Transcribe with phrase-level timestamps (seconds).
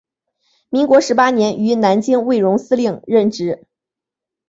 [0.69, 3.67] 民国十八年于南京卫戍司令任职。